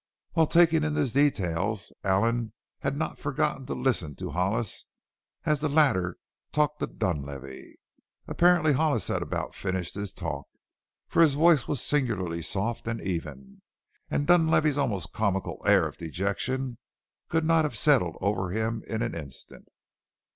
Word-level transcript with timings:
While 0.33 0.47
taking 0.47 0.83
in 0.83 0.95
these 0.95 1.13
details 1.13 1.93
Allen 2.03 2.53
had 2.79 2.97
not 2.97 3.19
forgotten 3.19 3.67
to 3.67 3.75
listen 3.75 4.15
to 4.15 4.31
Hollis 4.31 4.87
as 5.45 5.59
the 5.59 5.69
latter 5.69 6.17
talked 6.51 6.79
to 6.79 6.87
Dunlavey. 6.87 7.75
Apparently 8.27 8.73
Hollis 8.73 9.07
had 9.09 9.21
about 9.21 9.53
finished 9.53 9.93
his 9.93 10.11
talk, 10.11 10.47
for 11.07 11.21
his 11.21 11.35
voice 11.35 11.67
was 11.67 11.83
singularly 11.83 12.41
soft 12.41 12.87
and 12.87 12.99
even, 12.99 13.61
and 14.09 14.25
Dunlavey's 14.25 14.79
almost 14.79 15.13
comical 15.13 15.61
air 15.67 15.87
of 15.87 15.97
dejection 15.97 16.79
could 17.29 17.45
not 17.45 17.63
have 17.63 17.77
settled 17.77 18.17
over 18.21 18.49
him 18.49 18.83
in 18.87 19.03
an 19.03 19.13
instant. 19.13 19.67